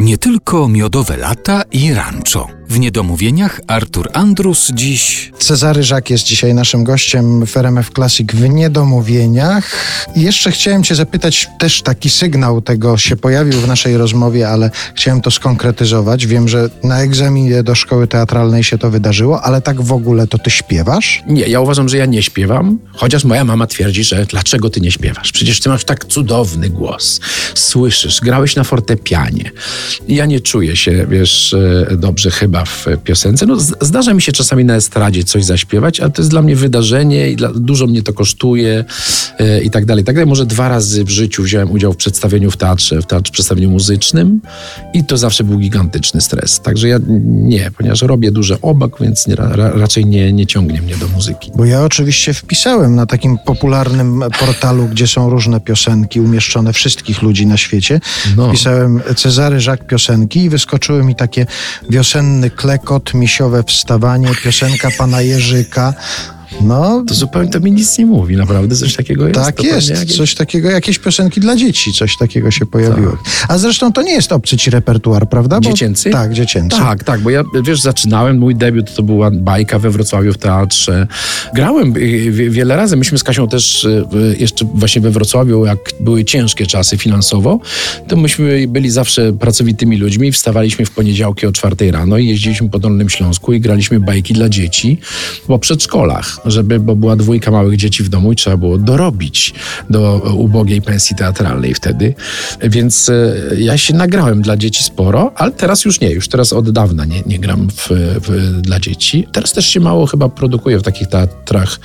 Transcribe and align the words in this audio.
Nie 0.00 0.18
tylko 0.18 0.68
miodowe 0.68 1.16
lata 1.16 1.62
i 1.72 1.94
rancho. 1.94 2.57
W 2.68 2.78
niedomówieniach 2.78 3.60
Artur 3.66 4.08
Andrus 4.12 4.70
dziś. 4.74 5.32
Cezary 5.38 5.82
Żak 5.82 6.10
jest 6.10 6.24
dzisiaj 6.24 6.54
naszym 6.54 6.84
gościem 6.84 7.46
w 7.46 7.56
RMF 7.56 7.90
Classic 7.94 8.32
w 8.32 8.48
niedomówieniach. 8.48 9.70
I 10.16 10.22
jeszcze 10.22 10.50
chciałem 10.50 10.84
Cię 10.84 10.94
zapytać, 10.94 11.48
też 11.58 11.82
taki 11.82 12.10
sygnał 12.10 12.62
tego 12.62 12.98
się 12.98 13.16
pojawił 13.16 13.60
w 13.60 13.66
naszej 13.68 13.96
rozmowie, 13.96 14.48
ale 14.48 14.70
chciałem 14.94 15.20
to 15.20 15.30
skonkretyzować. 15.30 16.26
Wiem, 16.26 16.48
że 16.48 16.70
na 16.84 17.00
egzaminie 17.00 17.62
do 17.62 17.74
szkoły 17.74 18.06
teatralnej 18.06 18.64
się 18.64 18.78
to 18.78 18.90
wydarzyło, 18.90 19.42
ale 19.42 19.60
tak 19.60 19.82
w 19.82 19.92
ogóle 19.92 20.26
to 20.26 20.38
Ty 20.38 20.50
śpiewasz? 20.50 21.22
Nie, 21.26 21.42
ja 21.42 21.60
uważam, 21.60 21.88
że 21.88 21.96
ja 21.96 22.06
nie 22.06 22.22
śpiewam, 22.22 22.78
chociaż 22.92 23.24
moja 23.24 23.44
mama 23.44 23.66
twierdzi, 23.66 24.04
że 24.04 24.26
dlaczego 24.26 24.70
Ty 24.70 24.80
nie 24.80 24.90
śpiewasz? 24.90 25.32
Przecież 25.32 25.60
Ty 25.60 25.68
masz 25.68 25.84
tak 25.84 26.04
cudowny 26.04 26.70
głos. 26.70 27.20
Słyszysz, 27.54 28.20
grałeś 28.20 28.56
na 28.56 28.64
fortepianie. 28.64 29.50
Ja 30.08 30.26
nie 30.26 30.40
czuję 30.40 30.76
się, 30.76 31.06
wiesz, 31.10 31.54
e, 31.90 31.96
dobrze 31.96 32.30
chyba 32.30 32.57
w 32.64 32.86
piosence. 33.04 33.46
No, 33.46 33.56
zdarza 33.80 34.14
mi 34.14 34.22
się 34.22 34.32
czasami 34.32 34.64
na 34.64 34.76
estradzie 34.76 35.24
coś 35.24 35.44
zaśpiewać, 35.44 36.00
ale 36.00 36.10
to 36.10 36.22
jest 36.22 36.30
dla 36.30 36.42
mnie 36.42 36.56
wydarzenie 36.56 37.30
i 37.30 37.36
dla, 37.36 37.52
dużo 37.54 37.86
mnie 37.86 38.02
to 38.02 38.12
kosztuje 38.12 38.84
e, 39.38 39.62
i 39.62 39.70
tak 39.70 39.84
dalej. 39.84 40.04
Tak 40.04 40.14
dalej. 40.14 40.28
Może 40.28 40.46
dwa 40.46 40.68
razy 40.68 41.04
w 41.04 41.10
życiu 41.10 41.42
wziąłem 41.42 41.70
udział 41.70 41.92
w 41.92 41.96
przedstawieniu 41.96 42.50
w 42.50 42.56
teatrze, 42.56 43.02
w 43.02 43.06
teatrze 43.06 43.32
przedstawieniu 43.32 43.70
muzycznym 43.70 44.40
i 44.94 45.04
to 45.04 45.16
zawsze 45.16 45.44
był 45.44 45.58
gigantyczny 45.58 46.20
stres. 46.20 46.60
Także 46.60 46.88
ja 46.88 46.98
nie, 47.24 47.70
ponieważ 47.76 48.02
robię 48.02 48.30
duże 48.30 48.60
obak, 48.62 48.90
więc 49.00 49.26
nie, 49.26 49.36
ra, 49.36 49.70
raczej 49.70 50.06
nie, 50.06 50.32
nie 50.32 50.46
ciągnie 50.46 50.82
mnie 50.82 50.96
do 50.96 51.08
muzyki. 51.08 51.50
Bo 51.56 51.64
ja 51.64 51.84
oczywiście 51.84 52.34
wpisałem 52.34 52.94
na 52.94 53.06
takim 53.06 53.38
popularnym 53.38 54.24
portalu, 54.40 54.88
gdzie 54.88 55.06
są 55.06 55.30
różne 55.30 55.60
piosenki 55.60 56.20
umieszczone 56.20 56.72
wszystkich 56.72 57.22
ludzi 57.22 57.46
na 57.46 57.56
świecie. 57.56 58.00
No. 58.36 58.48
Wpisałem 58.48 59.00
Cezary 59.16 59.60
Żak 59.60 59.86
piosenki 59.86 60.40
i 60.40 60.50
wyskoczyły 60.50 61.04
mi 61.04 61.14
takie 61.14 61.46
wiosenny 61.90 62.47
klekot, 62.50 63.14
misiowe 63.14 63.62
wstawanie, 63.62 64.28
piosenka 64.42 64.88
pana 64.98 65.20
Jerzyka. 65.20 65.94
No, 66.60 67.04
to 67.08 67.14
zupełnie 67.14 67.50
to 67.50 67.60
mi 67.60 67.72
nic 67.72 67.98
nie 67.98 68.06
mówi, 68.06 68.36
naprawdę 68.36 68.76
coś 68.76 68.96
takiego 68.96 69.28
jest. 69.28 69.40
Tak 69.40 69.62
jest, 69.62 69.90
jakieś... 69.90 70.16
coś 70.16 70.34
takiego, 70.34 70.70
jakieś 70.70 70.98
piosenki 70.98 71.40
dla 71.40 71.56
dzieci, 71.56 71.92
coś 71.92 72.16
takiego 72.16 72.50
się 72.50 72.66
pojawiło. 72.66 73.10
Tak. 73.10 73.46
A 73.48 73.58
zresztą 73.58 73.92
to 73.92 74.02
nie 74.02 74.12
jest 74.12 74.32
obcy 74.32 74.56
ci 74.56 74.70
repertuar, 74.70 75.28
prawda? 75.28 75.60
Bo... 75.60 75.70
Dziecięcy? 75.70 76.10
Tak, 76.10 76.32
dziecięcy. 76.32 76.76
Tak, 76.76 77.04
tak, 77.04 77.20
bo 77.20 77.30
ja, 77.30 77.44
wiesz, 77.64 77.80
zaczynałem, 77.80 78.38
mój 78.38 78.54
debiut 78.54 78.94
to 78.94 79.02
była 79.02 79.30
bajka 79.30 79.78
we 79.78 79.90
Wrocławiu 79.90 80.32
w 80.32 80.38
teatrze. 80.38 81.06
Grałem 81.54 81.96
y, 81.96 82.50
wiele 82.50 82.76
razy, 82.76 82.96
myśmy 82.96 83.18
z 83.18 83.24
Kasią 83.24 83.48
też 83.48 83.84
y, 83.84 84.06
jeszcze 84.38 84.64
właśnie 84.74 85.02
we 85.02 85.10
Wrocławiu, 85.10 85.66
jak 85.66 85.78
były 86.00 86.24
ciężkie 86.24 86.66
czasy 86.66 86.98
finansowo, 86.98 87.60
to 88.08 88.16
myśmy 88.16 88.64
byli 88.68 88.90
zawsze 88.90 89.32
pracowitymi 89.32 89.96
ludźmi, 89.96 90.32
wstawaliśmy 90.32 90.84
w 90.84 90.90
poniedziałki 90.90 91.46
o 91.46 91.52
czwartej 91.52 91.90
rano 91.90 92.18
i 92.18 92.26
jeździliśmy 92.26 92.68
po 92.68 92.78
Dolnym 92.78 93.08
Śląsku 93.08 93.52
i 93.52 93.60
graliśmy 93.60 94.00
bajki 94.00 94.34
dla 94.34 94.48
dzieci 94.48 94.98
po 95.46 95.58
przedszkolach 95.58 96.37
żeby, 96.44 96.80
bo 96.80 96.96
była 96.96 97.16
dwójka 97.16 97.50
małych 97.50 97.76
dzieci 97.76 98.02
w 98.02 98.08
domu 98.08 98.32
i 98.32 98.36
trzeba 98.36 98.56
było 98.56 98.78
dorobić 98.78 99.54
do 99.90 100.32
ubogiej 100.36 100.82
pensji 100.82 101.16
teatralnej 101.16 101.74
wtedy. 101.74 102.14
Więc 102.62 103.08
e, 103.08 103.34
ja 103.58 103.78
się 103.78 103.94
nagrałem 103.94 104.42
dla 104.42 104.56
dzieci 104.56 104.82
sporo, 104.82 105.32
ale 105.36 105.52
teraz 105.52 105.84
już 105.84 106.00
nie, 106.00 106.10
już 106.10 106.28
teraz 106.28 106.52
od 106.52 106.70
dawna 106.70 107.04
nie, 107.04 107.22
nie 107.26 107.38
gram 107.38 107.68
w, 107.70 107.88
w, 108.20 108.60
dla 108.60 108.80
dzieci. 108.80 109.26
Teraz 109.32 109.52
też 109.52 109.66
się 109.66 109.80
mało 109.80 110.06
chyba 110.06 110.28
produkuje 110.28 110.78
w 110.78 110.82
takich 110.82 111.08
teatrach 111.08 111.80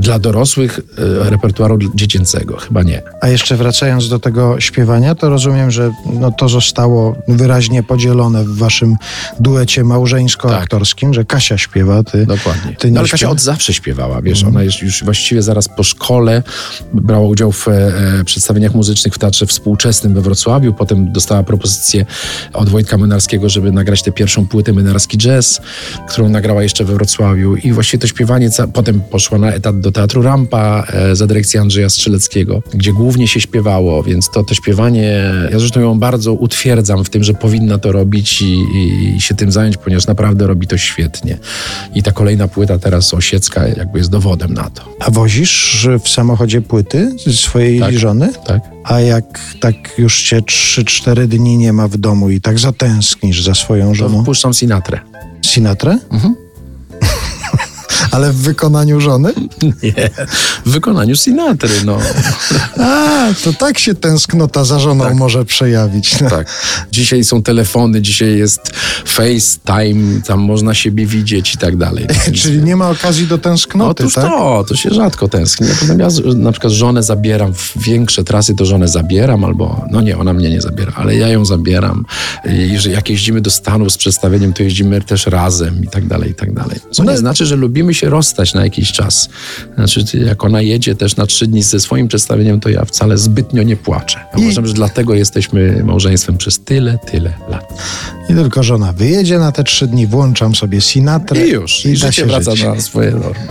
dla 0.00 0.18
dorosłych 0.18 0.80
e, 1.24 1.30
repertuaru 1.30 1.78
dziecięcego, 1.94 2.56
chyba 2.56 2.82
nie. 2.82 3.02
A 3.20 3.28
jeszcze 3.28 3.56
wracając 3.56 4.08
do 4.08 4.18
tego 4.18 4.60
śpiewania, 4.60 5.14
to 5.14 5.28
rozumiem, 5.28 5.70
że 5.70 5.90
no, 6.20 6.32
to 6.32 6.48
zostało 6.48 7.16
wyraźnie 7.28 7.82
podzielone 7.82 8.44
w 8.44 8.56
waszym 8.56 8.96
duecie 9.40 9.84
małżeńsko-aktorskim, 9.84 11.08
tak. 11.08 11.14
że 11.14 11.24
Kasia 11.24 11.58
śpiewa, 11.58 12.02
ty, 12.02 12.26
Dokładnie. 12.26 12.76
ty 12.78 12.88
nie 12.88 12.94
no, 12.94 13.00
ale 13.00 13.08
Kasia 13.08 13.30
od 13.30 13.40
zawsze 13.40 13.72
śpiewa 13.72 13.93
śpiewała, 13.94 14.22
wiesz, 14.22 14.42
mm. 14.42 14.54
ona 14.54 14.64
jest 14.64 14.82
już 14.82 15.04
właściwie 15.04 15.42
zaraz 15.42 15.68
po 15.68 15.82
szkole, 15.82 16.42
brała 16.92 17.28
udział 17.28 17.52
w 17.52 17.68
e, 17.68 17.92
przedstawieniach 18.24 18.74
muzycznych 18.74 19.14
w 19.14 19.18
Teatrze 19.18 19.46
Współczesnym 19.46 20.14
we 20.14 20.20
Wrocławiu, 20.20 20.72
potem 20.72 21.12
dostała 21.12 21.42
propozycję 21.42 22.06
od 22.52 22.68
Wojtka 22.68 22.98
Mynarskiego, 22.98 23.48
żeby 23.48 23.72
nagrać 23.72 24.02
tę 24.02 24.12
pierwszą 24.12 24.46
płytę 24.46 24.72
Mynarski 24.72 25.18
Jazz, 25.18 25.60
którą 26.08 26.28
nagrała 26.28 26.62
jeszcze 26.62 26.84
we 26.84 26.94
Wrocławiu 26.94 27.56
i 27.56 27.72
właściwie 27.72 28.00
to 28.00 28.06
śpiewanie, 28.06 28.50
potem 28.72 29.00
poszła 29.00 29.38
na 29.38 29.52
etat 29.52 29.80
do 29.80 29.92
Teatru 29.92 30.22
Rampa 30.22 30.86
e, 30.92 31.16
za 31.16 31.26
dyrekcją 31.26 31.60
Andrzeja 31.60 31.90
Strzeleckiego, 31.90 32.62
gdzie 32.74 32.92
głównie 32.92 33.28
się 33.28 33.40
śpiewało, 33.40 34.02
więc 34.02 34.30
to, 34.30 34.44
to 34.44 34.54
śpiewanie, 34.54 35.32
ja 35.52 35.58
zresztą 35.58 35.80
ją 35.80 35.98
bardzo 35.98 36.32
utwierdzam 36.32 37.04
w 37.04 37.10
tym, 37.10 37.24
że 37.24 37.34
powinna 37.34 37.78
to 37.78 37.92
robić 37.92 38.42
i, 38.42 38.54
i, 38.54 39.14
i 39.16 39.20
się 39.20 39.34
tym 39.34 39.52
zająć, 39.52 39.76
ponieważ 39.76 40.06
naprawdę 40.06 40.46
robi 40.46 40.66
to 40.66 40.78
świetnie. 40.78 41.38
I 41.94 42.02
ta 42.02 42.12
kolejna 42.12 42.48
płyta 42.48 42.78
teraz 42.78 43.14
Osiecka, 43.14 43.66
jakby 43.84 43.98
jest 43.98 44.10
dowodem 44.10 44.54
na 44.54 44.70
to. 44.70 44.82
A 45.00 45.10
wozisz 45.10 45.88
w 46.04 46.08
samochodzie 46.08 46.60
płyty 46.60 47.16
swojej 47.32 47.80
tak, 47.80 47.98
żony? 47.98 48.32
Tak. 48.46 48.62
A 48.84 49.00
jak 49.00 49.40
tak 49.60 49.74
już 49.98 50.22
cię 50.22 50.40
3-4 50.40 51.26
dni 51.26 51.56
nie 51.56 51.72
ma 51.72 51.88
w 51.88 51.96
domu 51.96 52.30
i 52.30 52.40
tak 52.40 52.58
zatęsknisz 52.58 53.42
za 53.42 53.54
swoją 53.54 53.94
żoną? 53.94 54.16
To 54.16 54.22
wpuszczam 54.22 54.54
Sinatrę. 54.54 55.00
Sinatrę? 55.42 55.98
Mhm. 56.10 56.34
Ale 58.12 58.32
w 58.32 58.36
wykonaniu 58.36 59.00
żony? 59.00 59.32
Nie, 59.62 60.10
w 60.66 60.70
wykonaniu 60.70 61.16
Sinatry, 61.16 61.84
no. 61.84 61.98
A, 62.84 63.28
to 63.44 63.52
tak 63.52 63.78
się 63.78 63.94
tęsknota 63.94 64.64
za 64.64 64.78
żoną 64.78 65.04
tak. 65.04 65.14
może 65.14 65.44
przejawić. 65.44 66.14
Tak. 66.34 66.46
Dzisiaj 66.92 67.24
są 67.24 67.42
telefony, 67.42 68.02
dzisiaj 68.02 68.38
jest 68.38 68.60
FaceTime, 69.04 70.20
tam 70.26 70.40
można 70.40 70.74
siebie 70.74 71.06
widzieć 71.06 71.54
i 71.54 71.58
tak 71.58 71.76
dalej. 71.76 72.06
Czyli 72.42 72.62
nie 72.62 72.76
ma 72.76 72.90
okazji 72.90 73.26
do 73.26 73.38
tęsknoty, 73.38 74.02
Otóż 74.02 74.14
tak? 74.14 74.24
to, 74.24 74.64
to 74.68 74.76
się 74.76 74.90
rzadko 74.90 75.28
tęskni. 75.28 75.66
Ja, 75.66 75.94
ja 75.94 76.34
na 76.34 76.52
przykład 76.52 76.72
żonę 76.72 77.02
zabieram, 77.02 77.54
w 77.54 77.72
większe 77.76 78.24
trasy 78.24 78.54
to 78.54 78.64
żonę 78.64 78.88
zabieram, 78.88 79.44
albo, 79.44 79.84
no 79.90 80.00
nie, 80.00 80.18
ona 80.18 80.32
mnie 80.32 80.50
nie 80.50 80.60
zabiera, 80.60 80.92
ale 80.96 81.16
ja 81.16 81.28
ją 81.28 81.44
zabieram. 81.44 82.04
I 82.72 82.78
że 82.78 82.90
jak 82.90 83.10
jeździmy 83.10 83.40
do 83.40 83.50
Stanów 83.50 83.92
z 83.92 83.96
przedstawieniem, 83.96 84.52
to 84.52 84.62
jeździmy 84.62 85.00
też 85.00 85.26
razem 85.26 85.84
i 85.84 85.88
tak 85.88 86.06
dalej, 86.06 86.30
i 86.30 86.34
tak 86.34 86.52
dalej. 86.52 86.80
Co 86.90 87.04
no, 87.04 87.12
nie 87.12 87.18
znaczy, 87.18 87.46
że 87.46 87.56
lubimy 87.56 87.94
się 87.94 88.04
się 88.04 88.10
rozstać 88.10 88.54
na 88.54 88.64
jakiś 88.64 88.92
czas. 88.92 89.28
Znaczy, 89.74 90.04
jak 90.26 90.44
ona 90.44 90.60
jedzie 90.60 90.94
też 90.94 91.16
na 91.16 91.26
trzy 91.26 91.46
dni 91.46 91.62
ze 91.62 91.80
swoim 91.80 92.08
przedstawieniem, 92.08 92.60
to 92.60 92.68
ja 92.74 92.84
wcale 92.84 93.18
zbytnio 93.18 93.62
nie 93.62 93.76
płaczę. 93.76 94.20
Ja 94.32 94.38
I... 94.38 94.42
Uważam, 94.42 94.66
że 94.66 94.72
dlatego 94.72 95.14
jesteśmy 95.14 95.82
małżeństwem 95.84 96.36
przez 96.36 96.60
tyle, 96.60 96.98
tyle 96.98 97.32
lat. 97.48 97.72
I 98.28 98.34
tylko 98.34 98.62
żona 98.62 98.92
wyjedzie 98.92 99.38
na 99.38 99.52
te 99.52 99.64
trzy 99.64 99.86
dni, 99.86 100.06
włączam 100.06 100.54
sobie 100.54 100.80
Sinatrę 100.80 101.46
i 101.46 101.50
już. 101.50 101.86
I, 101.86 101.88
i 101.88 101.96
życie 101.96 102.26
wraca 102.26 102.56
żyć. 102.56 102.64
na 102.64 102.80
swoje 102.80 103.10
normy. 103.10 103.46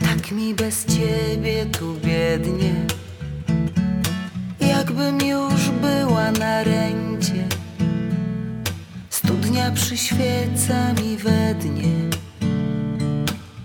Tak 0.00 0.32
mi 0.32 0.54
bez 0.54 0.86
ciebie 0.86 1.66
tu 1.78 1.94
biednie 2.04 3.01
przyświeca 9.92 10.92
mi 10.92 11.16
we 11.16 11.54
dnie, 11.54 12.10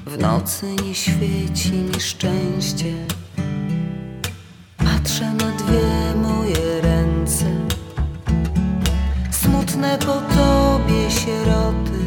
w 0.05 0.17
nocy 0.17 0.65
nie 0.85 0.95
świeci 0.95 1.71
mi 1.71 1.99
szczęście. 1.99 2.93
Patrzę 4.77 5.33
na 5.33 5.51
dwie 5.51 6.21
moje 6.21 6.81
ręce, 6.81 7.45
smutne 9.31 9.97
po 9.97 10.35
tobie 10.35 11.11
sieroty. 11.11 11.99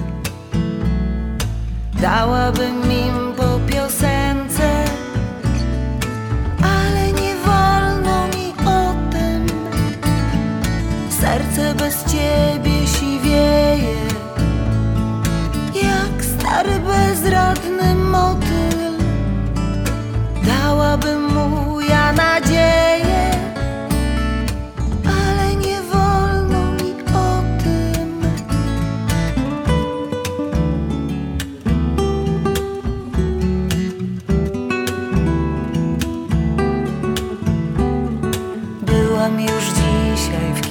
Dałabym 2.00 2.88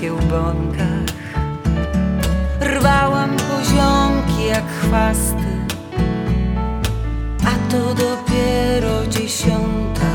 kiełbonkach 0.01 1.09
Rwałam 2.61 3.29
poziomki 3.29 4.45
jak 4.47 4.63
chwasty 4.81 5.49
a 7.45 7.71
to 7.71 7.93
dopiero 7.93 9.07
dziesiąta, 9.07 10.11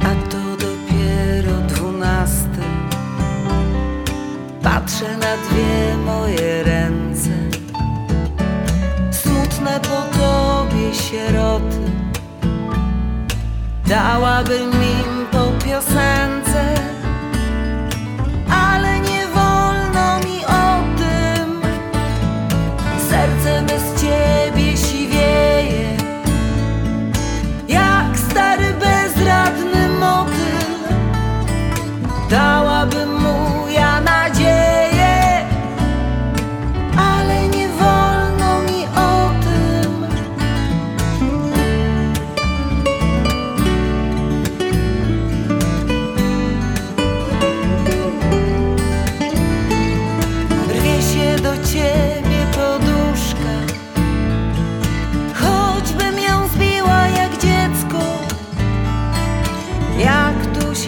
a 0.00 0.30
to 0.30 0.38
dopiero 0.56 1.52
dwunasty. 1.68 2.62
Patrzę 4.62 5.16
na 5.16 5.36
dwie 5.36 5.96
moje 6.06 6.62
ręce, 6.62 7.30
smutne 9.10 9.80
po 9.80 10.18
tobie 10.18 10.94
sieroty. 10.94 11.90
Dałabym 13.86 14.72
im 14.72 14.97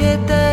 ją 0.00 0.17
zbiła 0.17 0.50